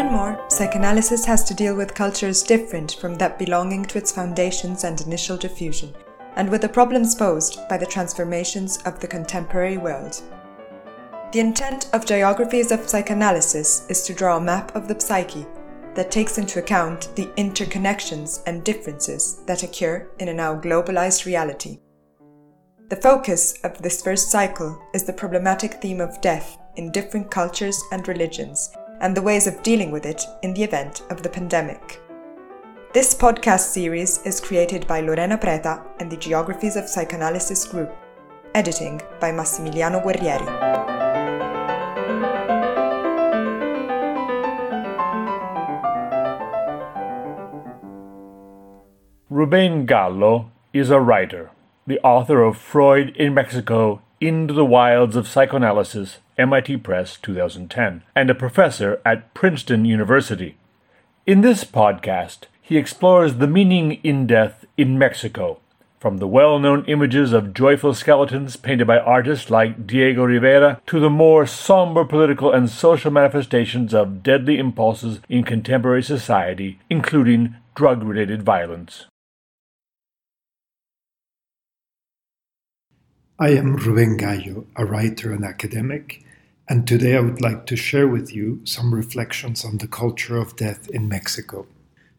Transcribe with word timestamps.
and 0.00 0.10
more, 0.10 0.42
psychoanalysis 0.48 1.26
has 1.26 1.44
to 1.44 1.52
deal 1.52 1.76
with 1.76 1.94
cultures 1.94 2.42
different 2.42 2.92
from 2.92 3.16
that 3.16 3.38
belonging 3.38 3.84
to 3.84 3.98
its 3.98 4.10
foundations 4.10 4.84
and 4.84 4.98
initial 5.02 5.36
diffusion, 5.36 5.94
and 6.36 6.48
with 6.48 6.62
the 6.62 6.68
problems 6.68 7.14
posed 7.14 7.60
by 7.68 7.76
the 7.76 7.84
transformations 7.84 8.78
of 8.86 8.98
the 8.98 9.06
contemporary 9.06 9.76
world. 9.76 10.22
The 11.32 11.40
intent 11.40 11.90
of 11.92 12.06
Geographies 12.06 12.72
of 12.72 12.88
Psychoanalysis 12.88 13.86
is 13.90 14.02
to 14.04 14.14
draw 14.14 14.38
a 14.38 14.40
map 14.40 14.74
of 14.74 14.88
the 14.88 14.98
psyche 14.98 15.46
that 15.94 16.10
takes 16.10 16.38
into 16.38 16.60
account 16.60 17.14
the 17.14 17.26
interconnections 17.36 18.42
and 18.46 18.64
differences 18.64 19.42
that 19.46 19.62
occur 19.62 20.08
in 20.18 20.28
a 20.28 20.34
now 20.34 20.58
globalized 20.58 21.26
reality. 21.26 21.78
The 22.88 22.96
focus 22.96 23.52
of 23.64 23.82
this 23.82 24.02
first 24.02 24.30
cycle 24.30 24.80
is 24.94 25.04
the 25.04 25.12
problematic 25.12 25.74
theme 25.74 26.00
of 26.00 26.22
death 26.22 26.56
in 26.76 26.90
different 26.90 27.30
cultures 27.30 27.78
and 27.92 28.08
religions, 28.08 28.70
and 29.00 29.16
the 29.16 29.22
ways 29.22 29.46
of 29.46 29.62
dealing 29.62 29.90
with 29.90 30.04
it 30.04 30.22
in 30.42 30.54
the 30.54 30.62
event 30.62 31.02
of 31.10 31.22
the 31.22 31.28
pandemic. 31.28 32.00
This 32.92 33.14
podcast 33.14 33.72
series 33.72 34.20
is 34.26 34.40
created 34.40 34.86
by 34.86 35.00
Lorena 35.00 35.38
Preta 35.38 35.82
and 35.98 36.10
the 36.10 36.16
Geographies 36.16 36.76
of 36.76 36.88
Psychoanalysis 36.88 37.64
group, 37.66 37.94
editing 38.54 39.00
by 39.20 39.30
Massimiliano 39.30 40.02
Guerrieri. 40.02 40.80
Ruben 49.30 49.86
Gallo 49.86 50.50
is 50.72 50.90
a 50.90 51.00
writer, 51.00 51.50
the 51.86 52.00
author 52.00 52.42
of 52.42 52.58
Freud 52.58 53.16
in 53.16 53.32
Mexico 53.32 54.02
Into 54.20 54.52
the 54.52 54.66
Wilds 54.66 55.16
of 55.16 55.26
Psychoanalysis, 55.26 56.18
MIT 56.36 56.76
Press 56.76 57.16
2010, 57.22 58.02
and 58.14 58.28
a 58.28 58.34
professor 58.34 59.00
at 59.02 59.32
Princeton 59.32 59.86
University. 59.86 60.58
In 61.26 61.40
this 61.40 61.64
podcast, 61.64 62.40
he 62.60 62.76
explores 62.76 63.36
the 63.36 63.46
meaning 63.46 63.92
in 64.02 64.26
death 64.26 64.66
in 64.76 64.98
Mexico, 64.98 65.60
from 65.98 66.18
the 66.18 66.28
well 66.28 66.58
known 66.58 66.84
images 66.84 67.32
of 67.32 67.54
joyful 67.54 67.94
skeletons 67.94 68.56
painted 68.56 68.86
by 68.86 68.98
artists 68.98 69.48
like 69.48 69.86
Diego 69.86 70.24
Rivera 70.24 70.82
to 70.88 71.00
the 71.00 71.08
more 71.08 71.46
somber 71.46 72.04
political 72.04 72.52
and 72.52 72.68
social 72.68 73.10
manifestations 73.10 73.94
of 73.94 74.22
deadly 74.22 74.58
impulses 74.58 75.20
in 75.30 75.44
contemporary 75.44 76.02
society, 76.02 76.78
including 76.90 77.56
drug 77.74 78.02
related 78.02 78.42
violence. 78.42 79.06
I 83.42 83.52
am 83.52 83.76
Ruben 83.76 84.18
Gallo, 84.18 84.66
a 84.76 84.84
writer 84.84 85.32
and 85.32 85.46
academic, 85.46 86.22
and 86.68 86.86
today 86.86 87.16
I 87.16 87.20
would 87.20 87.40
like 87.40 87.64
to 87.66 87.74
share 87.74 88.06
with 88.06 88.34
you 88.34 88.60
some 88.64 88.94
reflections 88.94 89.64
on 89.64 89.78
the 89.78 89.88
culture 89.88 90.36
of 90.36 90.56
death 90.56 90.90
in 90.90 91.08
Mexico. 91.08 91.66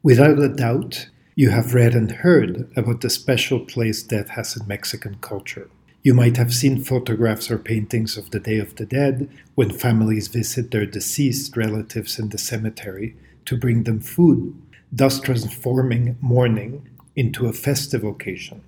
Without 0.02 0.40
a 0.40 0.50
doubt, 0.50 1.10
you 1.36 1.52
have 1.52 1.76
read 1.76 1.94
and 1.94 2.12
heard 2.12 2.72
about 2.76 3.02
the 3.02 3.10
special 3.12 3.60
place 3.60 4.02
death 4.02 4.30
has 4.30 4.58
in 4.58 4.68
Mexican 4.68 5.18
culture. 5.22 5.70
You 6.02 6.16
might 6.16 6.38
have 6.38 6.56
seen 6.56 6.84
photographs 6.84 7.52
or 7.52 7.60
paintings 7.60 8.18
of 8.18 8.32
the 8.32 8.40
Day 8.40 8.58
of 8.58 8.78
the 8.78 8.88
Dead 8.88 9.30
when 9.54 9.70
families 9.70 10.28
visit 10.28 10.72
their 10.72 10.88
deceased 10.88 11.56
relatives 11.56 12.18
in 12.18 12.30
the 12.30 12.40
cemetery 12.40 13.16
to 13.46 13.56
bring 13.56 13.84
them 13.84 14.00
food, 14.00 14.60
thus 14.92 15.20
transforming 15.20 16.18
mourning 16.20 16.90
into 17.16 17.46
a 17.46 17.54
festive 17.54 18.04
occasion. 18.04 18.64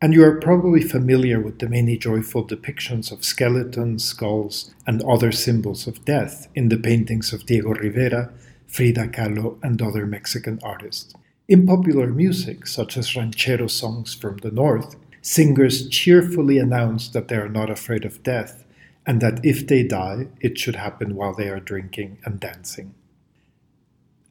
And 0.00 0.14
you 0.14 0.22
are 0.24 0.40
probably 0.40 0.82
familiar 0.82 1.40
with 1.40 1.58
the 1.58 1.68
many 1.68 1.98
joyful 1.98 2.46
depictions 2.46 3.10
of 3.10 3.24
skeletons, 3.24 4.04
skulls, 4.04 4.72
and 4.86 5.02
other 5.02 5.32
symbols 5.32 5.88
of 5.88 6.04
death 6.04 6.46
in 6.54 6.68
the 6.68 6.76
paintings 6.76 7.32
of 7.32 7.46
Diego 7.46 7.70
Rivera, 7.70 8.32
Frida 8.68 9.08
Kahlo, 9.08 9.58
and 9.60 9.82
other 9.82 10.06
Mexican 10.06 10.60
artists. 10.62 11.14
In 11.48 11.66
popular 11.66 12.06
music, 12.06 12.68
such 12.68 12.96
as 12.96 13.16
ranchero 13.16 13.66
songs 13.66 14.14
from 14.14 14.36
the 14.36 14.52
north, 14.52 14.94
singers 15.20 15.88
cheerfully 15.88 16.58
announce 16.58 17.08
that 17.08 17.26
they 17.26 17.36
are 17.36 17.48
not 17.48 17.68
afraid 17.68 18.04
of 18.04 18.22
death 18.22 18.64
and 19.04 19.20
that 19.20 19.44
if 19.44 19.66
they 19.66 19.82
die, 19.82 20.28
it 20.40 20.58
should 20.58 20.76
happen 20.76 21.16
while 21.16 21.34
they 21.34 21.48
are 21.48 21.58
drinking 21.58 22.18
and 22.24 22.38
dancing. 22.38 22.94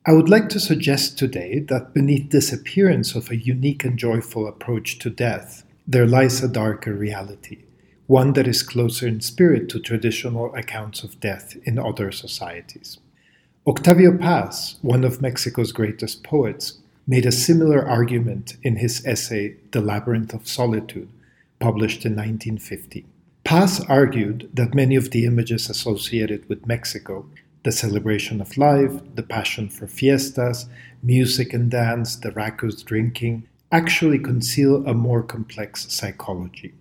I 0.05 0.13
would 0.13 0.29
like 0.29 0.47
to 0.49 0.59
suggest 0.59 1.17
today 1.17 1.59
that 1.67 1.93
beneath 1.93 2.29
this 2.29 2.53
appearance 2.53 3.13
of 3.13 3.29
a 3.29 3.35
unique 3.35 3.83
and 3.83 3.97
joyful 3.97 4.47
approach 4.47 4.99
to 4.99 5.09
death, 5.09 5.63
there 5.87 6.05
lies 6.05 6.43
a 6.43 6.49
darker 6.49 6.93
reality, 6.93 7.59
one 8.07 8.33
that 8.33 8.47
is 8.47 8.61
closer 8.61 9.07
in 9.07 9.21
spirit 9.21 9.69
to 9.69 9.79
traditional 9.79 10.53
accounts 10.53 11.01
of 11.01 11.19
death 11.21 11.55
in 11.63 11.79
other 11.79 12.11
societies. 12.11 12.97
Octavio 13.65 14.17
Paz, 14.17 14.77
one 14.81 15.05
of 15.05 15.21
Mexico's 15.21 15.71
greatest 15.71 16.23
poets, 16.23 16.79
made 17.07 17.25
a 17.25 17.31
similar 17.31 17.87
argument 17.87 18.57
in 18.63 18.75
his 18.77 19.05
essay 19.05 19.55
The 19.71 19.79
Labyrinth 19.79 20.33
of 20.33 20.47
Solitude, 20.47 21.09
published 21.59 22.05
in 22.05 22.11
1950. 22.11 23.05
Paz 23.45 23.79
argued 23.87 24.49
that 24.53 24.73
many 24.73 24.97
of 24.97 25.11
the 25.11 25.25
images 25.25 25.69
associated 25.69 26.47
with 26.49 26.67
Mexico 26.67 27.25
the 27.63 27.71
celebration 27.73 28.39
of 28.39 28.57
life, 28.57 28.93
the 29.15 29.23
passion 29.23 29.67
for 29.67 29.87
fiestas, 29.87 30.67
music 31.03 31.51
and 31.51 31.69
dance, 31.69 32.15
the 32.15 32.31
raucous 32.31 32.81
drinking, 32.81 33.45
actually 33.71 34.19
conceal 34.19 34.85
a 34.87 34.93
more 34.93 35.23
complex 35.23 35.91
psychology. 35.91 36.73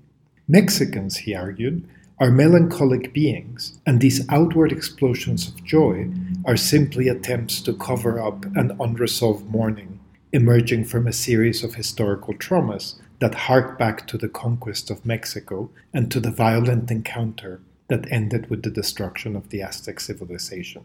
Mexicans, 0.49 1.19
he 1.19 1.35
argued, 1.35 1.89
are 2.19 2.31
melancholic 2.31 3.13
beings, 3.13 3.79
and 3.85 4.01
these 4.01 4.27
outward 4.29 4.73
explosions 4.73 5.49
of 5.49 5.65
joy 5.65 6.09
are 6.45 6.57
simply 6.57 7.09
attempts 7.09 7.61
to 7.61 7.75
cover 7.75 8.21
up 8.21 8.45
an 8.57 8.77
unresolved 8.81 9.45
mourning 9.51 10.01
emerging 10.33 10.85
from 10.85 11.07
a 11.07 11.13
series 11.13 11.65
of 11.65 11.75
historical 11.75 12.35
traumas 12.35 12.97
that 13.21 13.35
hark 13.35 13.79
back 13.79 14.07
to 14.07 14.19
the 14.19 14.29
conquest 14.29 14.91
of 14.91 15.07
Mexico 15.07 15.71
and 15.95 16.11
to 16.11 16.21
the 16.21 16.31
violent 16.31 16.91
encounter 16.91 17.61
that 17.89 18.11
ended 18.13 18.51
with 18.51 18.63
the 18.63 18.71
destruction 18.71 19.35
of 19.35 19.49
the 19.49 19.63
Aztec 19.63 19.99
civilization. 19.99 20.85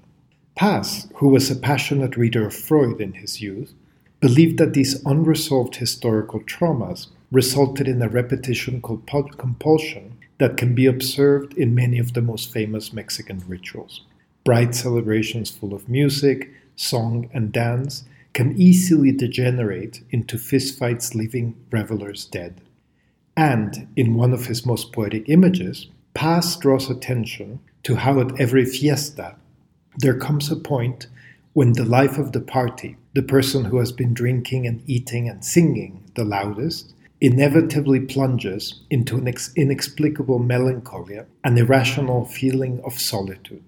Paz, 0.55 1.07
who 1.15 1.27
was 1.27 1.51
a 1.51 1.55
passionate 1.55 2.15
reader 2.15 2.45
of 2.45 2.55
Freud 2.55 3.01
in 3.01 3.13
his 3.13 3.41
youth, 3.41 3.73
believed 4.21 4.57
that 4.59 4.73
these 4.73 5.03
unresolved 5.05 5.75
historical 5.75 6.39
traumas 6.41 7.07
resulted 7.31 7.87
in 7.87 8.01
a 8.01 8.07
repetition 8.07 8.81
called 8.81 9.37
compulsion 9.37 10.17
that 10.37 10.57
can 10.57 10.73
be 10.73 10.85
observed 10.85 11.53
in 11.55 11.75
many 11.75 11.99
of 11.99 12.13
the 12.13 12.21
most 12.21 12.51
famous 12.51 12.93
Mexican 12.93 13.43
rituals. 13.47 14.01
Bright 14.43 14.73
celebrations 14.73 15.51
full 15.51 15.73
of 15.73 15.89
music, 15.89 16.51
song, 16.75 17.29
and 17.33 17.51
dance 17.51 18.03
can 18.33 18.59
easily 18.59 19.11
degenerate 19.11 20.01
into 20.09 20.37
fistfights 20.37 21.13
leaving 21.13 21.55
revelers 21.69 22.25
dead. 22.25 22.61
And 23.35 23.87
in 23.95 24.15
one 24.15 24.33
of 24.33 24.45
his 24.45 24.65
most 24.65 24.91
poetic 24.91 25.29
images, 25.29 25.87
Paz 26.13 26.55
draws 26.55 26.89
attention 26.89 27.59
to 27.83 27.95
how 27.95 28.19
at 28.19 28.39
every 28.39 28.65
fiesta 28.65 29.35
there 29.97 30.17
comes 30.17 30.51
a 30.51 30.55
point 30.55 31.07
when 31.53 31.73
the 31.73 31.85
life 31.85 32.17
of 32.17 32.31
the 32.31 32.39
party, 32.39 32.97
the 33.13 33.21
person 33.21 33.65
who 33.65 33.77
has 33.77 33.91
been 33.91 34.13
drinking 34.13 34.65
and 34.65 34.81
eating 34.87 35.27
and 35.27 35.43
singing 35.43 36.03
the 36.15 36.23
loudest, 36.23 36.93
inevitably 37.19 37.99
plunges 37.99 38.81
into 38.89 39.17
an 39.17 39.31
inexplicable 39.55 40.39
melancholy, 40.39 41.19
an 41.43 41.57
irrational 41.57 42.25
feeling 42.25 42.81
of 42.83 42.93
solitude. 42.93 43.63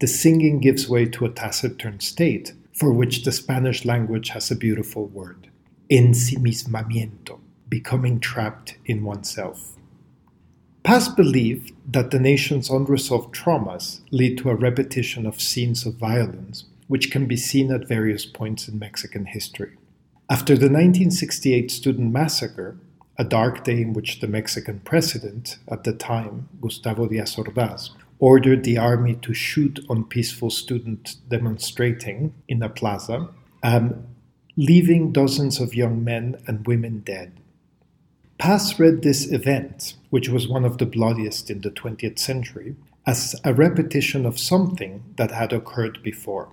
The 0.00 0.06
singing 0.06 0.60
gives 0.60 0.88
way 0.88 1.06
to 1.06 1.24
a 1.24 1.30
taciturn 1.30 1.98
state 2.00 2.52
for 2.72 2.92
which 2.92 3.24
the 3.24 3.32
Spanish 3.32 3.84
language 3.84 4.28
has 4.30 4.50
a 4.50 4.56
beautiful 4.56 5.06
word 5.06 5.48
ensimismamiento, 5.90 7.40
becoming 7.68 8.20
trapped 8.20 8.76
in 8.84 9.02
oneself. 9.02 9.72
Paz 10.82 11.08
believed 11.08 11.72
that 11.90 12.10
the 12.10 12.20
nation's 12.20 12.68
unresolved 12.68 13.34
traumas 13.34 14.00
lead 14.10 14.36
to 14.36 14.50
a 14.50 14.54
repetition 14.54 15.24
of 15.24 15.40
scenes 15.40 15.86
of 15.86 15.94
violence, 15.94 16.66
which 16.88 17.10
can 17.10 17.26
be 17.26 17.36
seen 17.36 17.70
at 17.70 17.86
various 17.86 18.26
points 18.26 18.68
in 18.68 18.78
Mexican 18.78 19.26
history. 19.26 19.76
After 20.28 20.54
the 20.54 20.66
1968 20.66 21.70
student 21.70 22.12
massacre, 22.12 22.76
a 23.16 23.24
dark 23.24 23.64
day 23.64 23.80
in 23.80 23.92
which 23.92 24.20
the 24.20 24.26
Mexican 24.26 24.80
president 24.80 25.58
at 25.68 25.84
the 25.84 25.92
time, 25.92 26.48
Gustavo 26.60 27.06
Diaz 27.06 27.36
Ordaz, 27.36 27.90
ordered 28.18 28.64
the 28.64 28.78
army 28.78 29.14
to 29.22 29.32
shoot 29.32 29.80
on 29.88 30.04
peaceful 30.04 30.50
students 30.50 31.14
demonstrating 31.14 32.34
in 32.48 32.62
a 32.62 32.68
plaza, 32.68 33.28
um, 33.62 34.06
leaving 34.56 35.12
dozens 35.12 35.60
of 35.60 35.74
young 35.74 36.02
men 36.02 36.36
and 36.46 36.66
women 36.66 37.00
dead. 37.00 37.32
Paz 38.38 38.78
read 38.78 39.02
this 39.02 39.30
event, 39.32 39.94
which 40.10 40.28
was 40.28 40.46
one 40.46 40.64
of 40.64 40.78
the 40.78 40.86
bloodiest 40.86 41.50
in 41.50 41.60
the 41.60 41.70
20th 41.70 42.18
century, 42.18 42.76
as 43.06 43.34
a 43.44 43.54
repetition 43.54 44.26
of 44.26 44.38
something 44.38 45.02
that 45.16 45.30
had 45.30 45.52
occurred 45.52 46.02
before. 46.02 46.48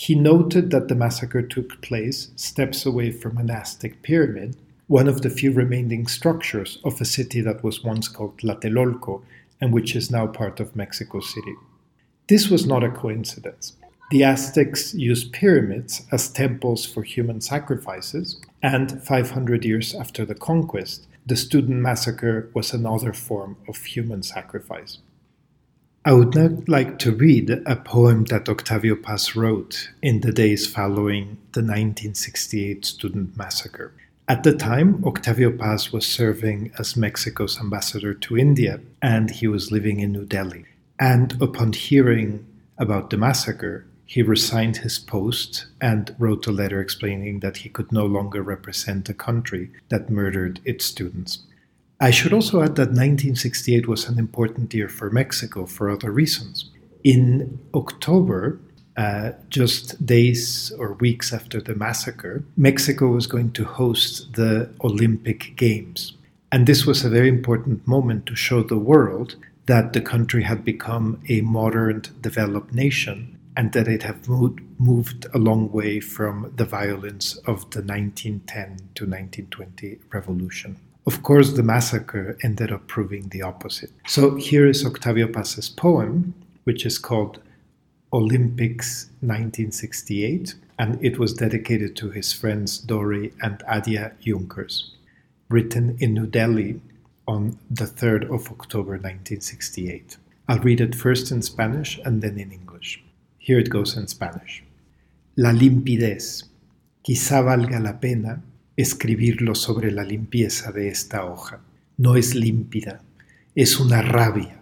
He 0.00 0.14
noted 0.14 0.70
that 0.70 0.86
the 0.86 0.94
massacre 0.94 1.42
took 1.42 1.82
place 1.82 2.30
steps 2.36 2.86
away 2.86 3.10
from 3.10 3.36
an 3.36 3.50
Aztec 3.50 4.00
pyramid, 4.02 4.56
one 4.86 5.08
of 5.08 5.22
the 5.22 5.28
few 5.28 5.50
remaining 5.50 6.06
structures 6.06 6.78
of 6.84 7.00
a 7.00 7.04
city 7.04 7.40
that 7.40 7.64
was 7.64 7.82
once 7.82 8.06
called 8.06 8.38
Tlatelolco 8.38 9.22
and 9.60 9.72
which 9.72 9.96
is 9.96 10.08
now 10.08 10.28
part 10.28 10.60
of 10.60 10.76
Mexico 10.76 11.18
City. 11.18 11.56
This 12.28 12.48
was 12.48 12.64
not 12.64 12.84
a 12.84 12.92
coincidence. 12.92 13.72
The 14.12 14.22
Aztecs 14.22 14.94
used 14.94 15.32
pyramids 15.32 16.06
as 16.12 16.30
temples 16.30 16.86
for 16.86 17.02
human 17.02 17.40
sacrifices, 17.40 18.40
and 18.62 19.02
500 19.02 19.64
years 19.64 19.96
after 19.96 20.24
the 20.24 20.36
conquest, 20.36 21.08
the 21.26 21.34
student 21.34 21.80
massacre 21.80 22.50
was 22.54 22.72
another 22.72 23.12
form 23.12 23.56
of 23.66 23.84
human 23.84 24.22
sacrifice. 24.22 24.98
I 26.08 26.12
would 26.12 26.34
now 26.34 26.62
like 26.66 26.98
to 27.00 27.12
read 27.12 27.50
a 27.50 27.76
poem 27.76 28.24
that 28.30 28.48
Octavio 28.48 28.96
Paz 28.96 29.36
wrote 29.36 29.90
in 30.00 30.22
the 30.22 30.32
days 30.32 30.66
following 30.66 31.36
the 31.52 31.60
1968 31.60 32.86
student 32.86 33.36
massacre. 33.36 33.92
At 34.26 34.42
the 34.42 34.54
time, 34.54 35.04
Octavio 35.04 35.52
Paz 35.52 35.92
was 35.92 36.06
serving 36.06 36.72
as 36.78 36.96
Mexico's 36.96 37.60
ambassador 37.60 38.14
to 38.14 38.38
India 38.38 38.80
and 39.02 39.30
he 39.30 39.46
was 39.46 39.70
living 39.70 40.00
in 40.00 40.12
New 40.12 40.24
Delhi. 40.24 40.64
And 40.98 41.36
upon 41.42 41.74
hearing 41.74 42.46
about 42.78 43.10
the 43.10 43.18
massacre, 43.18 43.84
he 44.06 44.22
resigned 44.22 44.78
his 44.78 44.98
post 44.98 45.66
and 45.78 46.16
wrote 46.18 46.46
a 46.46 46.52
letter 46.52 46.80
explaining 46.80 47.40
that 47.40 47.58
he 47.58 47.68
could 47.68 47.92
no 47.92 48.06
longer 48.06 48.42
represent 48.42 49.10
a 49.10 49.12
country 49.28 49.70
that 49.90 50.08
murdered 50.08 50.60
its 50.64 50.86
students. 50.86 51.40
I 52.00 52.12
should 52.12 52.32
also 52.32 52.62
add 52.62 52.76
that 52.76 52.90
1968 52.90 53.88
was 53.88 54.08
an 54.08 54.20
important 54.20 54.72
year 54.72 54.88
for 54.88 55.10
Mexico 55.10 55.66
for 55.66 55.90
other 55.90 56.12
reasons. 56.12 56.70
In 57.02 57.58
October, 57.74 58.60
uh, 58.96 59.32
just 59.48 60.06
days 60.06 60.70
or 60.78 60.92
weeks 60.94 61.32
after 61.32 61.60
the 61.60 61.74
massacre, 61.74 62.44
Mexico 62.56 63.08
was 63.08 63.26
going 63.26 63.50
to 63.52 63.64
host 63.64 64.34
the 64.34 64.70
Olympic 64.84 65.56
Games. 65.56 66.16
And 66.52 66.66
this 66.66 66.86
was 66.86 67.04
a 67.04 67.10
very 67.10 67.28
important 67.28 67.86
moment 67.86 68.26
to 68.26 68.36
show 68.36 68.62
the 68.62 68.78
world 68.78 69.34
that 69.66 69.92
the 69.92 70.00
country 70.00 70.44
had 70.44 70.64
become 70.64 71.20
a 71.28 71.40
modern, 71.40 72.02
developed 72.20 72.72
nation 72.72 73.38
and 73.56 73.72
that 73.72 73.88
it 73.88 74.04
had 74.04 74.28
moved, 74.28 74.60
moved 74.78 75.26
a 75.34 75.38
long 75.38 75.70
way 75.72 75.98
from 75.98 76.52
the 76.56 76.64
violence 76.64 77.36
of 77.38 77.68
the 77.70 77.82
1910 77.82 78.66
to 78.94 79.04
1920 79.04 79.98
revolution. 80.12 80.78
Of 81.08 81.22
course, 81.22 81.52
the 81.52 81.62
massacre 81.62 82.36
ended 82.42 82.70
up 82.70 82.86
proving 82.86 83.30
the 83.30 83.40
opposite. 83.40 83.90
So 84.06 84.34
here 84.34 84.66
is 84.66 84.84
Octavio 84.84 85.26
Paz's 85.26 85.70
poem, 85.70 86.34
which 86.64 86.84
is 86.84 86.98
called 86.98 87.40
Olympics 88.12 89.06
1968, 89.20 90.54
and 90.78 91.02
it 91.02 91.18
was 91.18 91.32
dedicated 91.32 91.96
to 91.96 92.10
his 92.10 92.34
friends 92.34 92.76
Dore 92.76 93.30
and 93.40 93.56
Adja 93.60 94.12
Yunkers, 94.22 94.90
written 95.48 95.96
in 95.98 96.12
New 96.12 96.26
Delhi 96.26 96.78
on 97.26 97.58
the 97.70 97.86
3rd 97.86 98.24
of 98.24 98.52
October 98.52 98.92
1968. 98.98 100.18
I'll 100.46 100.58
read 100.58 100.82
it 100.82 100.94
first 100.94 101.30
in 101.30 101.40
Spanish 101.40 101.98
and 102.04 102.20
then 102.20 102.38
in 102.38 102.52
English. 102.52 103.02
Here 103.38 103.58
it 103.58 103.70
goes 103.70 103.96
in 103.96 104.08
Spanish. 104.08 104.62
La 105.38 105.52
limpidez. 105.52 106.44
Quizá 107.02 107.42
valga 107.42 107.82
la 107.82 107.92
pena 107.92 108.42
escribirlo 108.78 109.56
sobre 109.56 109.90
la 109.90 110.04
limpieza 110.04 110.70
de 110.70 110.86
esta 110.86 111.24
hoja. 111.24 111.60
No 111.96 112.14
es 112.14 112.36
límpida, 112.36 113.02
es 113.56 113.80
una 113.80 114.02
rabia, 114.02 114.60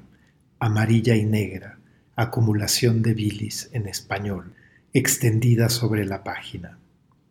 amarilla 0.59 1.15
y 1.15 1.27
negra, 1.27 1.79
acumulación 2.17 3.03
de 3.03 3.13
bilis 3.13 3.69
en 3.73 3.87
español, 3.87 4.55
extendida 4.95 5.69
sobre 5.69 6.07
la 6.07 6.25
página. 6.25 6.79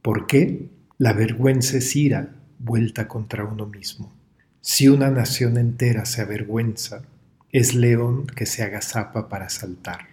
¿Por 0.04 0.28
qué? 0.28 0.70
La 1.00 1.14
vergüenza 1.14 1.78
es 1.78 1.96
ira 1.96 2.36
vuelta 2.60 3.08
contra 3.08 3.46
uno 3.46 3.66
mismo. 3.66 4.14
Si 4.62 4.88
una 4.88 5.10
nación 5.10 5.58
entera 5.58 6.06
se 6.06 6.22
avergüenza, 6.22 7.02
es 7.52 7.74
león 7.74 8.28
que 8.28 8.46
se 8.46 8.62
agazapa 8.62 9.28
para 9.28 9.50
saltar. 9.50 10.10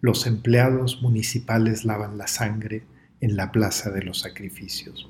Los 0.00 0.26
empleados 0.26 1.02
municipales 1.02 1.84
lavan 1.84 2.16
la 2.16 2.28
sangre 2.28 2.84
en 3.20 3.36
la 3.36 3.52
plaza 3.52 3.90
de 3.90 4.02
los 4.02 4.20
sacrificios. 4.20 5.06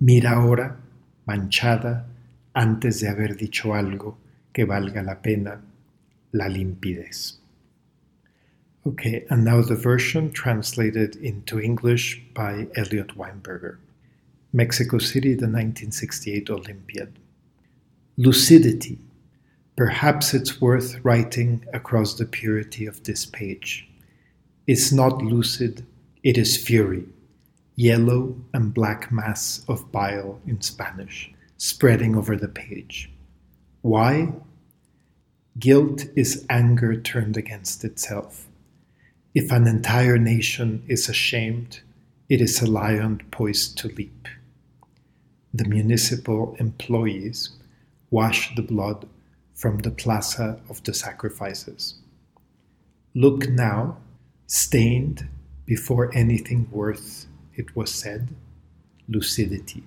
Mira 0.00 0.30
ahora, 0.30 0.76
manchada, 1.26 2.06
antes 2.54 3.00
de 3.00 3.08
haber 3.08 3.36
dicho 3.36 3.74
algo 3.74 4.16
que 4.52 4.64
valga 4.64 5.02
la 5.02 5.20
pena, 5.20 5.60
la 6.32 6.48
limpidez. 6.48 7.38
Okay, 8.86 9.24
and 9.28 9.44
now 9.44 9.60
the 9.60 9.74
version 9.74 10.30
translated 10.30 11.16
into 11.16 11.58
English 11.58 12.22
by 12.32 12.68
Eliot 12.76 13.16
Weinberger. 13.16 13.78
Mexico 14.52 14.98
City, 14.98 15.34
the 15.34 15.46
1968 15.46 16.48
Olympiad. 16.48 17.18
Lucidity. 18.16 19.00
Perhaps 19.74 20.32
it's 20.32 20.60
worth 20.60 21.04
writing 21.04 21.64
across 21.72 22.14
the 22.14 22.24
purity 22.24 22.86
of 22.86 23.02
this 23.02 23.26
page. 23.26 23.88
It's 24.68 24.92
not 24.92 25.22
lucid, 25.22 25.84
it 26.22 26.38
is 26.38 26.56
fury 26.56 27.04
yellow 27.78 28.34
and 28.52 28.74
black 28.74 29.12
mass 29.12 29.64
of 29.68 29.92
bile 29.92 30.40
in 30.48 30.60
Spanish, 30.60 31.32
spreading 31.58 32.16
over 32.16 32.34
the 32.34 32.48
page. 32.48 33.08
Why? 33.82 34.32
Guilt 35.60 36.06
is 36.16 36.44
anger 36.50 37.00
turned 37.00 37.36
against 37.36 37.84
itself. 37.84 38.48
If 39.32 39.52
an 39.52 39.68
entire 39.68 40.18
nation 40.18 40.82
is 40.88 41.08
ashamed, 41.08 41.82
it 42.28 42.40
is 42.40 42.60
a 42.60 42.66
lion 42.66 43.22
poised 43.30 43.78
to 43.78 43.88
leap. 43.94 44.26
The 45.54 45.68
municipal 45.68 46.56
employees 46.58 47.50
wash 48.10 48.56
the 48.56 48.62
blood 48.62 49.08
from 49.54 49.78
the 49.78 49.92
plaza 49.92 50.60
of 50.68 50.82
the 50.82 50.94
sacrifices. 50.94 51.94
Look 53.14 53.48
now, 53.48 53.98
stained 54.48 55.28
before 55.64 56.10
anything 56.12 56.66
worth 56.72 57.28
it 57.58 57.76
was 57.76 57.92
said, 57.92 58.28
lucidity. 59.08 59.82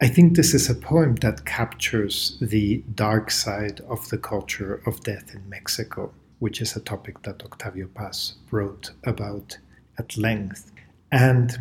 I 0.00 0.08
think 0.08 0.36
this 0.36 0.54
is 0.54 0.70
a 0.70 0.74
poem 0.74 1.16
that 1.16 1.44
captures 1.44 2.38
the 2.40 2.84
dark 2.94 3.30
side 3.30 3.80
of 3.88 4.08
the 4.08 4.18
culture 4.18 4.80
of 4.86 5.00
death 5.00 5.34
in 5.34 5.48
Mexico, 5.48 6.12
which 6.38 6.60
is 6.60 6.76
a 6.76 6.80
topic 6.80 7.22
that 7.22 7.42
Octavio 7.44 7.88
Paz 7.88 8.34
wrote 8.50 8.92
about 9.04 9.58
at 9.98 10.16
length. 10.16 10.72
And 11.12 11.58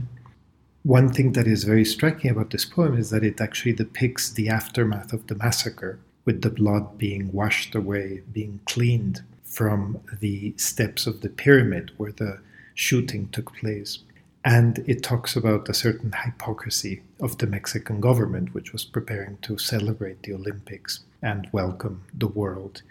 one 0.84 1.12
thing 1.12 1.34
that 1.34 1.48
is 1.48 1.66
very 1.66 1.84
striking 1.84 2.32
about 2.32 2.52
this 2.52 2.64
poem 2.66 2.98
is 2.98 3.10
that 3.10 3.24
it 3.24 3.42
actually 3.42 3.74
depicts 3.74 4.30
the 4.32 4.48
aftermath 4.48 5.12
of 5.12 5.28
the 5.28 5.36
massacre, 5.36 6.00
with 6.24 6.42
the 6.42 6.50
blood 6.50 6.98
being 6.98 7.32
washed 7.34 7.76
away, 7.76 8.22
being 8.32 8.60
cleaned 8.66 9.22
from 9.44 10.00
the 10.20 10.54
steps 10.58 11.08
of 11.08 11.22
the 11.22 11.30
pyramid 11.30 11.92
where 11.98 12.12
the 12.12 12.40
shooting 12.74 13.28
took 13.30 13.54
place. 13.56 14.00
And 14.46 14.80
it 14.88 15.04
talks 15.04 15.36
about 15.36 15.68
a 15.68 15.74
certain 15.74 16.14
hypocrisy 16.14 17.02
of 17.20 17.38
the 17.38 17.48
Mexican 17.48 18.00
government, 18.00 18.54
which 18.54 18.72
was 18.72 18.86
preparing 18.86 19.38
to 19.42 19.58
celebrate 19.58 20.24
the 20.24 20.34
Olympics 20.34 21.02
and 21.22 21.50
welcome 21.52 22.04
the 22.14 22.28
world 22.28 22.82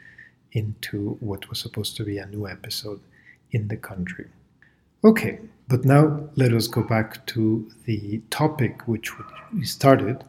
into 0.53 1.17
what 1.21 1.49
was 1.49 1.59
supposed 1.59 1.97
to 1.97 2.05
be 2.05 2.19
a 2.19 2.27
new 2.27 2.47
episode 2.47 3.01
in 3.51 3.69
the 3.69 3.77
country. 3.77 4.27
Okay, 5.05 5.39
but 5.69 5.85
now 5.85 6.29
let 6.37 6.53
us 6.53 6.67
go 6.67 6.83
back 6.83 7.25
to 7.27 7.71
the 7.85 8.21
topic 8.31 8.87
which 8.87 9.11
we 9.55 9.65
started, 9.65 10.25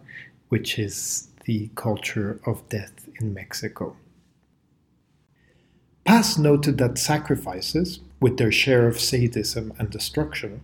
which 0.50 0.80
is 0.80 1.28
the 1.46 1.70
culture 1.76 2.40
of 2.46 2.68
death 2.70 3.10
in 3.20 3.34
Mexico. 3.34 3.98
Paz 6.06 6.38
noted 6.38 6.78
that 6.78 6.98
sacrifices, 6.98 8.00
with 8.22 8.38
their 8.38 8.52
share 8.52 8.88
of 8.88 9.00
sadism 9.00 9.74
and 9.80 9.90
destruction, 9.90 10.62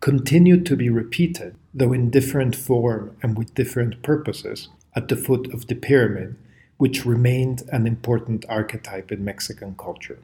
continued 0.00 0.64
to 0.66 0.76
be 0.76 0.90
repeated, 0.90 1.56
though 1.74 1.92
in 1.92 2.10
different 2.10 2.54
form 2.54 3.16
and 3.22 3.36
with 3.36 3.54
different 3.54 4.02
purposes, 4.02 4.68
at 4.94 5.08
the 5.08 5.16
foot 5.16 5.52
of 5.52 5.66
the 5.66 5.74
pyramid, 5.74 6.36
which 6.76 7.04
remained 7.04 7.62
an 7.72 7.86
important 7.86 8.44
archetype 8.48 9.10
in 9.10 9.24
Mexican 9.24 9.74
culture. 9.76 10.18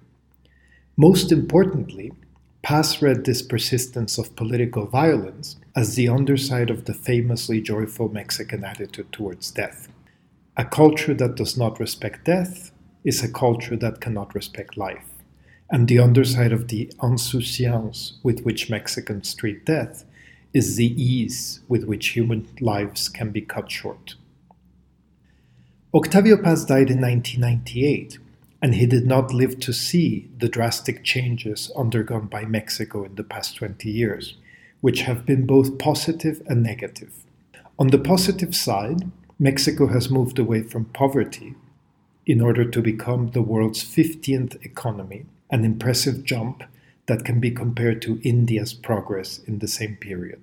Most 0.97 1.33
importantly, 1.33 2.12
Paz 2.62 3.02
read 3.02 3.25
this 3.25 3.43
persistence 3.43 4.16
of 4.16 4.37
political 4.37 4.87
violence 4.87 5.57
as 5.76 5.97
the 5.97 6.09
underside 6.09 6.71
of 6.71 6.85
the 6.85 6.95
famously 6.95 7.61
joyful 7.61 8.09
Mexican 8.09 8.64
attitude 8.64 9.12
towards 9.12 9.50
death. 9.50 9.88
A 10.57 10.64
culture 10.64 11.14
that 11.14 11.35
does 11.35 11.59
not 11.59 11.81
respect 11.81 12.25
death 12.25 12.71
is 13.04 13.23
a 13.23 13.31
culture 13.31 13.76
that 13.76 14.00
cannot 14.00 14.35
respect 14.35 14.76
life 14.76 15.13
and 15.71 15.88
the 15.88 15.99
underside 15.99 16.52
of 16.52 16.68
the 16.68 16.90
insouciance 17.02 18.14
with 18.23 18.42
which 18.42 18.71
Mexicans 18.71 19.35
treat 19.35 19.64
death 19.64 20.04
is 20.52 20.76
the 20.76 21.02
ease 21.02 21.61
with 21.68 21.85
which 21.85 22.09
human 22.09 22.47
lives 22.61 23.09
can 23.09 23.30
be 23.30 23.40
cut 23.40 23.71
short. 23.71 24.14
Octavio 25.92 26.37
Paz 26.37 26.64
died 26.64 26.90
in 26.90 27.00
1998, 27.00 28.18
and 28.62 28.75
he 28.75 28.87
did 28.87 29.06
not 29.06 29.33
live 29.33 29.59
to 29.61 29.73
see 29.73 30.28
the 30.38 30.49
drastic 30.49 31.04
changes 31.04 31.71
undergone 31.76 32.26
by 32.26 32.44
Mexico 32.44 33.04
in 33.04 33.14
the 33.16 33.25
past 33.25 33.56
20 33.56 33.90
years, 33.90 34.37
which 34.80 35.02
have 35.02 35.26
been 35.26 35.47
both 35.47 35.78
positive 35.78 36.42
and 36.47 36.62
negative. 36.62 37.25
On 37.78 37.88
the 37.88 37.99
positive 37.99 38.54
side, 38.54 39.11
Mexico 39.38 39.88
has 39.88 40.11
moved 40.11 40.38
away 40.38 40.62
from 40.62 40.85
poverty 40.87 41.54
in 42.26 42.40
order 42.40 42.64
to 42.64 42.80
become 42.80 43.30
the 43.30 43.42
world's 43.42 43.83
15th 43.85 44.64
economy 44.64 45.26
an 45.51 45.65
impressive 45.65 46.25
jump 46.25 46.63
that 47.07 47.25
can 47.25 47.41
be 47.41 47.51
compared 47.51 48.01
to 48.03 48.21
India's 48.23 48.73
progress 48.73 49.39
in 49.39 49.59
the 49.59 49.69
same 49.69 49.97
period. 49.97 50.41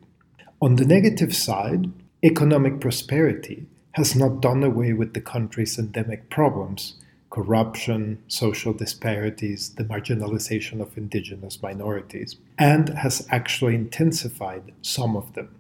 On 0.61 0.75
the 0.75 0.85
negative 0.85 1.35
side, 1.35 1.91
economic 2.23 2.79
prosperity 2.79 3.65
has 3.93 4.15
not 4.15 4.41
done 4.41 4.63
away 4.63 4.93
with 4.93 5.13
the 5.13 5.21
country's 5.21 5.77
endemic 5.77 6.29
problems 6.29 6.95
corruption, 7.31 8.21
social 8.27 8.73
disparities, 8.73 9.69
the 9.75 9.85
marginalization 9.85 10.81
of 10.81 10.97
indigenous 10.97 11.61
minorities, 11.61 12.35
and 12.59 12.89
has 12.89 13.25
actually 13.31 13.73
intensified 13.73 14.73
some 14.81 15.15
of 15.15 15.33
them. 15.33 15.55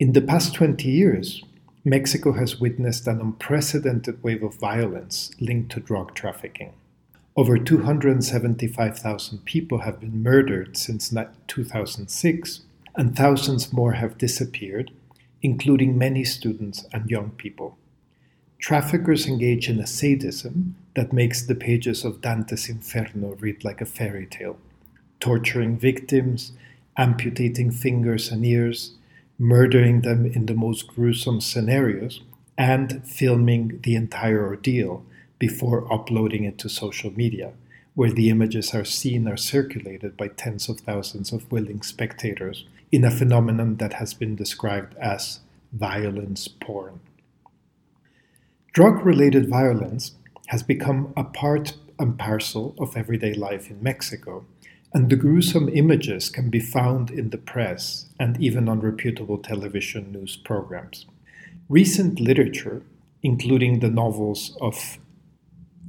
In 0.00 0.12
the 0.12 0.20
past 0.20 0.52
20 0.54 0.90
years, 0.90 1.44
Mexico 1.84 2.32
has 2.32 2.60
witnessed 2.60 3.06
an 3.06 3.20
unprecedented 3.20 4.20
wave 4.24 4.42
of 4.42 4.56
violence 4.56 5.30
linked 5.40 5.70
to 5.70 5.80
drug 5.80 6.12
trafficking. 6.14 6.72
Over 7.36 7.58
275,000 7.58 9.44
people 9.44 9.78
have 9.78 9.98
been 9.98 10.22
murdered 10.22 10.76
since 10.76 11.12
2006, 11.48 12.60
and 12.94 13.16
thousands 13.16 13.72
more 13.72 13.94
have 13.94 14.18
disappeared, 14.18 14.92
including 15.42 15.98
many 15.98 16.22
students 16.22 16.86
and 16.92 17.10
young 17.10 17.30
people. 17.32 17.76
Traffickers 18.60 19.26
engage 19.26 19.68
in 19.68 19.80
a 19.80 19.86
sadism 19.86 20.76
that 20.94 21.12
makes 21.12 21.42
the 21.42 21.56
pages 21.56 22.04
of 22.04 22.20
Dante's 22.20 22.68
Inferno 22.68 23.34
read 23.40 23.64
like 23.64 23.80
a 23.80 23.86
fairy 23.86 24.26
tale, 24.26 24.56
torturing 25.18 25.76
victims, 25.76 26.52
amputating 26.96 27.72
fingers 27.72 28.30
and 28.30 28.46
ears, 28.46 28.94
murdering 29.40 30.02
them 30.02 30.24
in 30.24 30.46
the 30.46 30.54
most 30.54 30.86
gruesome 30.86 31.40
scenarios, 31.40 32.20
and 32.56 33.04
filming 33.04 33.80
the 33.82 33.96
entire 33.96 34.46
ordeal 34.46 35.04
before 35.38 35.92
uploading 35.92 36.44
it 36.44 36.58
to 36.58 36.68
social 36.68 37.12
media, 37.12 37.52
where 37.94 38.10
the 38.10 38.30
images 38.30 38.74
are 38.74 38.84
seen 38.84 39.28
or 39.28 39.36
circulated 39.36 40.16
by 40.16 40.28
tens 40.28 40.68
of 40.68 40.80
thousands 40.80 41.32
of 41.32 41.50
willing 41.50 41.82
spectators 41.82 42.64
in 42.90 43.04
a 43.04 43.10
phenomenon 43.10 43.76
that 43.76 43.94
has 43.94 44.14
been 44.14 44.36
described 44.36 44.96
as 44.98 45.40
violence 45.72 46.48
porn. 46.48 47.00
Drug 48.72 49.04
related 49.04 49.48
violence 49.48 50.12
has 50.48 50.62
become 50.62 51.12
a 51.16 51.24
part 51.24 51.74
and 51.98 52.18
parcel 52.18 52.74
of 52.78 52.96
everyday 52.96 53.34
life 53.34 53.70
in 53.70 53.82
Mexico, 53.82 54.44
and 54.92 55.10
the 55.10 55.16
gruesome 55.16 55.68
images 55.68 56.28
can 56.28 56.50
be 56.50 56.60
found 56.60 57.10
in 57.10 57.30
the 57.30 57.38
press 57.38 58.06
and 58.18 58.40
even 58.40 58.68
on 58.68 58.80
reputable 58.80 59.38
television 59.38 60.12
news 60.12 60.36
programs. 60.36 61.06
Recent 61.68 62.20
literature, 62.20 62.82
including 63.22 63.80
the 63.80 63.90
novels 63.90 64.56
of 64.60 64.98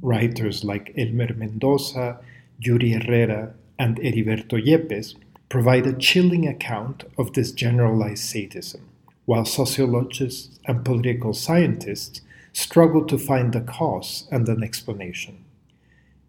writers 0.06 0.62
like 0.62 0.94
Elmer 0.96 1.34
Mendoza, 1.34 2.20
Yuri 2.60 2.92
Herrera, 2.92 3.52
and 3.76 3.98
Heriberto 3.98 4.56
Yépez 4.56 5.16
provide 5.48 5.86
a 5.86 5.98
chilling 5.98 6.46
account 6.46 7.02
of 7.18 7.32
this 7.32 7.50
generalized 7.50 8.22
sadism, 8.22 8.88
while 9.24 9.44
sociologists 9.44 10.60
and 10.66 10.84
political 10.84 11.34
scientists 11.34 12.20
struggle 12.52 13.04
to 13.04 13.18
find 13.18 13.54
a 13.56 13.60
cause 13.60 14.28
and 14.30 14.48
an 14.48 14.62
explanation. 14.62 15.44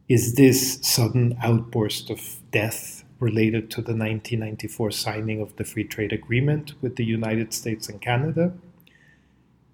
Is 0.10 0.34
this 0.34 0.80
sudden 0.82 1.38
outburst 1.44 2.10
of 2.10 2.38
death 2.52 3.04
related 3.20 3.70
to 3.72 3.82
the 3.82 3.94
1994 3.94 4.92
signing 4.92 5.40
of 5.40 5.56
the 5.58 5.64
Free 5.64 5.84
Trade 5.84 6.14
Agreement 6.14 6.74
with 6.82 6.96
the 6.96 7.06
United 7.06 7.54
States 7.54 7.90
and 7.90 8.02
Canada? 8.02 8.54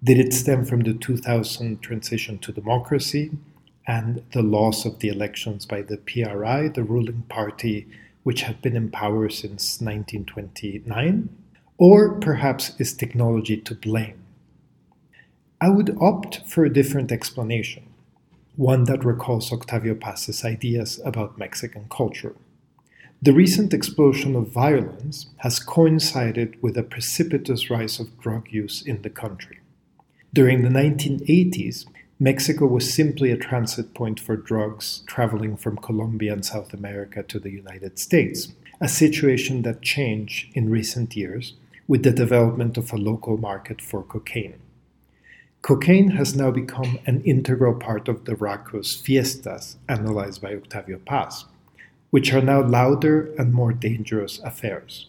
Did 0.02 0.18
it 0.18 0.34
stem 0.34 0.66
from 0.66 0.80
the 0.80 0.92
2000 0.92 1.80
transition 1.80 2.38
to 2.40 2.52
democracy? 2.52 3.30
And 3.86 4.22
the 4.32 4.42
loss 4.42 4.84
of 4.84 4.98
the 4.98 5.08
elections 5.08 5.66
by 5.66 5.82
the 5.82 5.98
PRI, 5.98 6.68
the 6.68 6.84
ruling 6.84 7.22
party 7.28 7.86
which 8.22 8.42
had 8.42 8.60
been 8.62 8.76
in 8.76 8.90
power 8.90 9.28
since 9.28 9.80
1929? 9.80 11.28
Or 11.76 12.18
perhaps 12.20 12.72
is 12.78 12.94
technology 12.94 13.56
to 13.58 13.74
blame? 13.74 14.24
I 15.60 15.68
would 15.68 15.96
opt 16.00 16.46
for 16.46 16.64
a 16.64 16.72
different 16.72 17.12
explanation, 17.12 17.84
one 18.56 18.84
that 18.84 19.04
recalls 19.04 19.52
Octavio 19.52 19.94
Paz's 19.94 20.44
ideas 20.44 21.00
about 21.04 21.38
Mexican 21.38 21.86
culture. 21.90 22.34
The 23.22 23.32
recent 23.32 23.72
explosion 23.72 24.36
of 24.36 24.48
violence 24.48 25.26
has 25.38 25.58
coincided 25.58 26.62
with 26.62 26.76
a 26.76 26.82
precipitous 26.82 27.70
rise 27.70 27.98
of 27.98 28.20
drug 28.20 28.48
use 28.50 28.82
in 28.82 29.02
the 29.02 29.10
country. 29.10 29.60
During 30.32 30.62
the 30.62 30.68
1980s, 30.68 31.86
Mexico 32.20 32.66
was 32.66 32.94
simply 32.94 33.32
a 33.32 33.36
transit 33.36 33.92
point 33.92 34.20
for 34.20 34.36
drugs 34.36 35.02
traveling 35.06 35.56
from 35.56 35.76
Colombia 35.76 36.32
and 36.32 36.44
South 36.44 36.72
America 36.72 37.24
to 37.24 37.40
the 37.40 37.50
United 37.50 37.98
States, 37.98 38.52
a 38.80 38.88
situation 38.88 39.62
that 39.62 39.82
changed 39.82 40.48
in 40.54 40.70
recent 40.70 41.16
years 41.16 41.54
with 41.88 42.04
the 42.04 42.12
development 42.12 42.78
of 42.78 42.92
a 42.92 42.96
local 42.96 43.36
market 43.36 43.82
for 43.82 44.02
cocaine. 44.02 44.60
Cocaine 45.60 46.10
has 46.10 46.36
now 46.36 46.50
become 46.50 46.98
an 47.06 47.20
integral 47.22 47.74
part 47.74 48.06
of 48.06 48.26
the 48.26 48.36
RACO's 48.36 48.94
fiestas, 48.94 49.76
analyzed 49.88 50.40
by 50.40 50.54
Octavio 50.54 50.98
Paz, 50.98 51.46
which 52.10 52.32
are 52.32 52.42
now 52.42 52.62
louder 52.62 53.34
and 53.38 53.52
more 53.52 53.72
dangerous 53.72 54.38
affairs. 54.40 55.08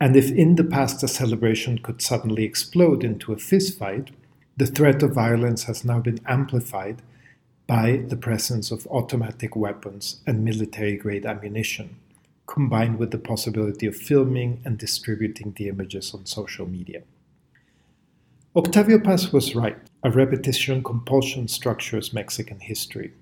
And 0.00 0.16
if 0.16 0.32
in 0.32 0.56
the 0.56 0.64
past 0.64 1.02
a 1.04 1.08
celebration 1.08 1.78
could 1.78 2.02
suddenly 2.02 2.44
explode 2.44 3.04
into 3.04 3.32
a 3.32 3.36
fistfight, 3.36 4.08
the 4.56 4.66
threat 4.66 5.02
of 5.02 5.12
violence 5.12 5.64
has 5.64 5.84
now 5.84 5.98
been 5.98 6.20
amplified 6.26 7.02
by 7.66 8.04
the 8.08 8.16
presence 8.16 8.70
of 8.70 8.86
automatic 8.88 9.56
weapons 9.56 10.20
and 10.26 10.44
military 10.44 10.96
grade 10.96 11.26
ammunition, 11.26 11.96
combined 12.46 12.98
with 12.98 13.10
the 13.10 13.18
possibility 13.18 13.86
of 13.86 13.96
filming 13.96 14.60
and 14.64 14.78
distributing 14.78 15.52
the 15.56 15.68
images 15.68 16.14
on 16.14 16.26
social 16.26 16.66
media. 16.66 17.02
Octavio 18.54 19.00
Paz 19.00 19.32
was 19.32 19.56
right. 19.56 19.78
A 20.04 20.10
repetition 20.10 20.84
compulsion 20.84 21.48
structures 21.48 22.12
Mexican 22.12 22.60
history, 22.60 23.12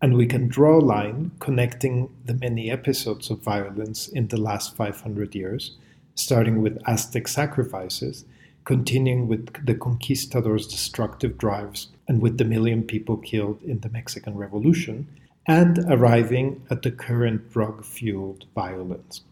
and 0.00 0.16
we 0.16 0.26
can 0.26 0.48
draw 0.48 0.78
a 0.78 0.80
line 0.80 1.30
connecting 1.38 2.08
the 2.24 2.34
many 2.34 2.70
episodes 2.70 3.30
of 3.30 3.38
violence 3.38 4.08
in 4.08 4.26
the 4.28 4.40
last 4.40 4.74
500 4.74 5.34
years, 5.36 5.76
starting 6.16 6.60
with 6.60 6.82
Aztec 6.86 7.28
sacrifices 7.28 8.24
continuing 8.64 9.28
with 9.28 9.66
the 9.66 9.74
conquistadors' 9.74 10.66
destructive 10.66 11.38
drives 11.38 11.88
and 12.08 12.20
with 12.20 12.38
the 12.38 12.44
million 12.44 12.82
people 12.82 13.16
killed 13.16 13.62
in 13.62 13.80
the 13.80 13.88
Mexican 13.88 14.36
Revolution, 14.36 15.06
and 15.46 15.78
arriving 15.88 16.64
at 16.70 16.82
the 16.82 16.90
current 16.90 17.52
drug 17.52 17.84
fueled 17.84 18.44
violence. 18.54 19.22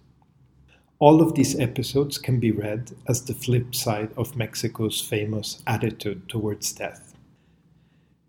All 0.99 1.23
of 1.23 1.35
these 1.35 1.59
episodes 1.59 2.19
can 2.19 2.41
be 2.41 2.51
read 2.51 2.93
as 3.09 3.25
the 3.25 3.35
flip 3.35 3.75
side 3.75 4.11
of 4.17 4.37
Mexico's 4.37 5.01
famous 5.01 5.63
attitude 5.67 6.29
towards 6.29 6.73
death. 6.73 7.15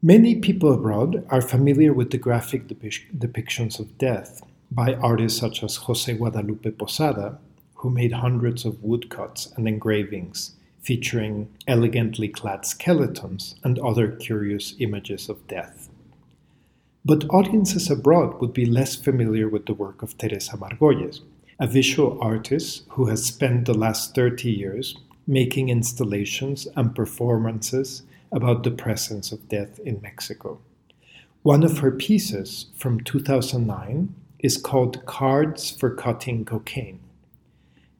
Many 0.01 0.35
people 0.35 0.73
abroad 0.73 1.25
are 1.29 1.41
familiar 1.41 1.93
with 1.93 2.11
the 2.11 2.17
graphic 2.17 2.67
depictions 2.67 3.79
of 3.79 3.97
death 3.97 4.41
by 4.71 4.93
artists 4.95 5.39
such 5.39 5.63
as 5.63 5.75
Jose 5.75 6.13
Guadalupe 6.13 6.71
Posada, 6.71 7.39
who 7.75 7.89
made 7.89 8.13
hundreds 8.13 8.63
of 8.63 8.81
woodcuts 8.83 9.51
and 9.57 9.67
engravings 9.67 10.55
featuring 10.81 11.47
elegantly 11.67 12.27
clad 12.27 12.65
skeletons 12.65 13.55
and 13.63 13.77
other 13.79 14.09
curious 14.09 14.75
images 14.79 15.29
of 15.29 15.47
death. 15.47 15.89
But 17.05 17.29
audiences 17.29 17.89
abroad 17.89 18.39
would 18.41 18.53
be 18.53 18.65
less 18.65 18.95
familiar 18.95 19.47
with 19.47 19.65
the 19.65 19.73
work 19.73 20.01
of 20.01 20.17
Teresa 20.17 20.57
Margolles, 20.57 21.21
a 21.59 21.67
visual 21.67 22.17
artist 22.21 22.83
who 22.89 23.05
has 23.05 23.23
spent 23.23 23.65
the 23.65 23.73
last 23.73 24.15
30 24.15 24.51
years 24.51 24.97
making 25.27 25.69
installations 25.69 26.67
and 26.75 26.95
performances 26.95 28.03
about 28.31 28.63
the 28.63 28.71
presence 28.71 29.31
of 29.31 29.49
death 29.49 29.79
in 29.79 30.01
Mexico. 30.01 30.59
One 31.43 31.63
of 31.63 31.79
her 31.79 31.91
pieces 31.91 32.67
from 32.75 33.01
2009 33.01 34.13
is 34.39 34.57
called 34.57 35.05
Cards 35.05 35.71
for 35.71 35.93
Cutting 35.93 36.45
Cocaine 36.45 36.99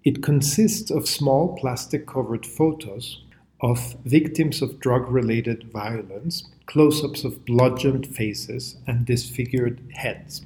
it 0.04 0.24
consists 0.24 0.90
of 0.90 1.08
small 1.08 1.56
plastic 1.58 2.08
covered 2.08 2.46
photos 2.46 3.22
of 3.62 3.96
victims 4.06 4.62
of 4.62 4.80
drug 4.80 5.08
related 5.10 5.72
violence, 5.72 6.50
close 6.66 7.04
ups 7.04 7.24
of 7.24 7.46
bludgeoned 7.46 8.08
faces, 8.08 8.78
and 8.88 9.06
disfigured 9.06 9.80
heads. 9.94 10.42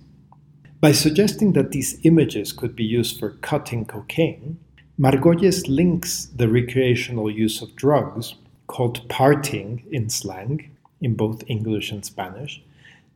By 0.81 0.91
suggesting 0.91 1.53
that 1.53 1.71
these 1.71 1.99
images 2.03 2.51
could 2.51 2.75
be 2.75 2.83
used 2.83 3.17
for 3.19 3.31
cutting 3.41 3.85
cocaine, 3.85 4.59
Margolles 4.99 5.67
links 5.67 6.25
the 6.25 6.49
recreational 6.49 7.29
use 7.29 7.61
of 7.61 7.75
drugs, 7.75 8.35
called 8.67 9.07
partying 9.07 9.85
in 9.91 10.09
slang, 10.09 10.71
in 10.99 11.15
both 11.15 11.43
English 11.47 11.91
and 11.91 12.03
Spanish, 12.03 12.61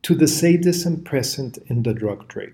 to 0.03 0.15
the 0.15 0.27
sadism 0.27 1.03
present 1.03 1.57
in 1.67 1.83
the 1.83 1.93
drug 1.93 2.27
trade. 2.27 2.53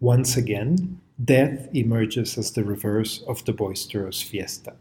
Once 0.00 0.36
again, 0.36 1.00
death 1.22 1.68
emerges 1.74 2.36
as 2.36 2.52
the 2.52 2.64
reverse 2.64 3.22
of 3.28 3.44
the 3.44 3.52
boisterous 3.52 4.22
fiesta. 4.22 4.74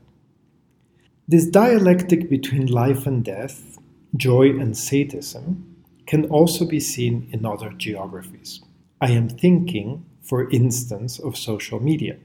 This 1.28 1.46
dialectic 1.46 2.30
between 2.30 2.68
life 2.68 3.06
and 3.06 3.24
death, 3.24 3.78
joy 4.16 4.50
and 4.50 4.76
sadism, 4.76 5.76
can 6.06 6.26
also 6.26 6.66
be 6.66 6.80
seen 6.80 7.30
in 7.32 7.46
other 7.46 7.70
geographies. 7.72 8.62
I 9.00 9.12
am 9.12 9.30
thinking, 9.30 10.06
for 10.22 10.50
instance, 10.50 11.20
of 11.20 11.38
social 11.38 11.80
media. 11.80 12.18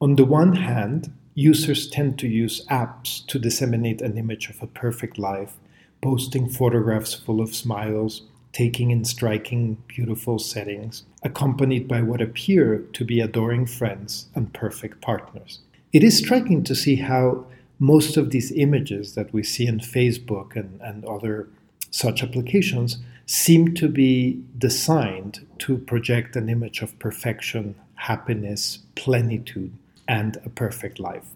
On 0.00 0.16
the 0.16 0.24
one 0.24 0.56
hand, 0.56 1.12
users 1.34 1.88
tend 1.88 2.18
to 2.18 2.28
use 2.28 2.66
apps 2.66 3.24
to 3.26 3.38
disseminate 3.38 4.02
an 4.02 4.18
image 4.18 4.50
of 4.50 4.62
a 4.62 4.66
perfect 4.66 5.18
life, 5.18 5.54
posting 6.02 6.48
photographs 6.48 7.14
full 7.14 7.40
of 7.40 7.54
smiles, 7.54 8.22
taking 8.56 8.90
in 8.90 9.04
striking, 9.04 9.76
beautiful 9.86 10.38
settings, 10.38 11.04
accompanied 11.22 11.86
by 11.86 12.00
what 12.00 12.22
appear 12.22 12.78
to 12.94 13.04
be 13.04 13.20
adoring 13.20 13.66
friends 13.66 14.28
and 14.34 14.50
perfect 14.54 15.02
partners. 15.02 15.58
It 15.92 16.02
is 16.02 16.16
striking 16.16 16.64
to 16.64 16.74
see 16.74 16.96
how 16.96 17.44
most 17.78 18.16
of 18.16 18.30
these 18.30 18.50
images 18.52 19.14
that 19.14 19.30
we 19.30 19.42
see 19.42 19.66
in 19.66 19.80
Facebook 19.80 20.56
and, 20.56 20.80
and 20.80 21.04
other 21.04 21.50
such 21.90 22.22
applications 22.22 22.96
seem 23.26 23.74
to 23.74 23.90
be 23.90 24.42
designed 24.56 25.46
to 25.58 25.76
project 25.76 26.34
an 26.34 26.48
image 26.48 26.80
of 26.80 26.98
perfection, 26.98 27.74
happiness, 27.96 28.78
plenitude, 28.94 29.72
and 30.08 30.38
a 30.46 30.48
perfect 30.48 30.98
life. 30.98 31.28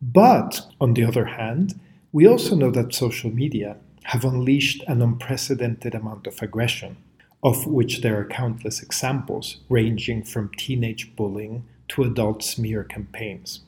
But 0.00 0.60
on 0.80 0.94
the 0.94 1.04
other 1.04 1.24
hand, 1.24 1.80
we 2.12 2.28
also 2.28 2.54
know 2.54 2.70
that 2.70 2.94
social 2.94 3.30
media 3.34 3.76
have 4.08 4.24
unleashed 4.24 4.82
an 4.86 5.02
unprecedented 5.02 5.94
amount 5.94 6.26
of 6.26 6.40
aggression, 6.40 6.96
of 7.42 7.66
which 7.66 8.00
there 8.00 8.18
are 8.18 8.24
countless 8.24 8.82
examples, 8.82 9.58
ranging 9.68 10.22
from 10.22 10.50
teenage 10.56 11.14
bullying 11.14 11.62
to 11.86 12.02
adult 12.02 12.42
smear 12.42 12.82
campaigns. 12.82 13.60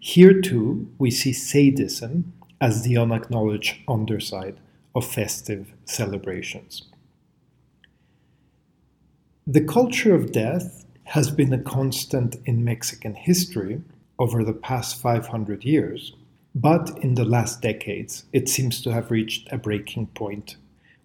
Here 0.00 0.40
too, 0.40 0.88
we 0.98 1.12
see 1.12 1.32
sadism 1.32 2.32
as 2.60 2.82
the 2.82 2.96
unacknowledged 2.96 3.76
underside 3.86 4.58
of 4.96 5.06
festive 5.06 5.72
celebrations. 5.84 6.82
The 9.46 9.62
culture 9.62 10.12
of 10.12 10.32
death 10.32 10.84
has 11.04 11.30
been 11.30 11.52
a 11.52 11.62
constant 11.62 12.34
in 12.46 12.64
Mexican 12.64 13.14
history 13.14 13.80
over 14.18 14.42
the 14.42 14.54
past 14.54 15.00
500 15.00 15.64
years, 15.64 16.14
but 16.54 16.90
in 17.02 17.14
the 17.14 17.24
last 17.24 17.60
decades 17.60 18.24
it 18.32 18.48
seems 18.48 18.80
to 18.82 18.92
have 18.92 19.10
reached 19.10 19.50
a 19.52 19.58
breaking 19.58 20.06
point 20.08 20.56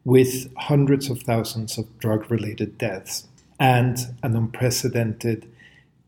with 0.06 0.52
hundreds 0.58 1.10
of 1.10 1.22
thousands 1.22 1.78
of 1.78 2.00
drug 2.00 2.30
related 2.32 2.78
deaths 2.78 3.28
and 3.60 3.98
an 4.24 4.36
unprecedented 4.36 5.48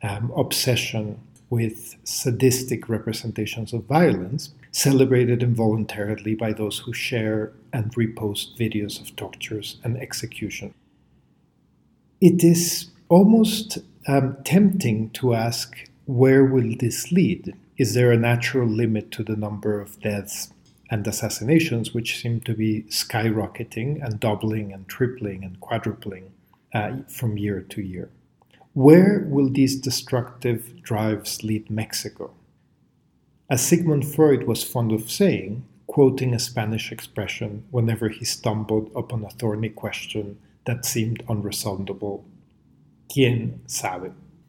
um, 0.04 0.32
obsession 0.36 1.20
with 1.52 1.98
sadistic 2.06 2.88
representations 2.88 3.74
of 3.74 3.84
violence, 3.84 4.52
celebrated 4.72 5.44
involuntarily 5.44 6.34
by 6.34 6.54
those 6.54 6.80
who 6.80 6.94
share 6.94 7.52
and 7.74 7.94
repost 7.94 8.58
videos 8.58 9.02
of 9.02 9.14
tortures 9.18 9.78
and 9.84 9.98
execution. 9.98 10.74
It 12.22 12.44
is 12.44 12.90
almost 13.10 13.80
um, 14.08 14.38
tempting 14.46 15.10
to 15.12 15.34
ask 15.34 15.90
where 16.06 16.46
will 16.46 16.74
this 16.80 17.12
lead? 17.12 17.54
Is 17.82 17.96
there 17.96 18.12
a 18.12 18.16
natural 18.32 18.68
limit 18.68 19.10
to 19.14 19.24
the 19.24 19.36
number 19.36 19.82
of 19.82 20.00
deaths 20.02 20.54
and 20.92 21.08
assassinations, 21.08 21.96
which 21.96 22.22
seem 22.22 22.40
to 22.42 22.54
be 22.54 22.84
skyrocketing 22.90 24.06
and 24.06 24.20
doubling 24.20 24.72
and 24.72 24.88
tripling 24.88 25.44
and 25.44 25.60
quadrupling 25.60 26.32
uh, 26.76 26.98
from 27.08 27.40
year 27.40 27.60
to 27.60 27.82
year? 27.82 28.12
Where 28.74 29.26
will 29.28 29.50
these 29.50 29.76
destructive 29.82 30.84
drives 30.84 31.44
lead 31.44 31.72
Mexico? 31.72 32.36
As 33.50 33.66
Sigmund 33.66 34.06
Freud 34.06 34.44
was 34.44 34.64
fond 34.64 34.92
of 34.92 35.10
saying, 35.10 35.66
quoting 35.88 36.36
a 36.36 36.40
Spanish 36.40 36.92
expression 36.92 37.64
whenever 37.72 38.10
he 38.10 38.26
stumbled 38.26 38.92
upon 38.96 39.24
a 39.24 39.32
thorny 39.32 39.70
question 39.70 40.38
that 40.66 40.86
seemed 40.86 41.26
unresoundable, 41.26 42.22
¿Quién 43.10 43.58
sabe? 43.66 44.14